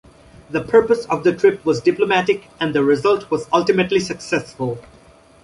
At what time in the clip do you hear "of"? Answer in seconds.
1.05-1.23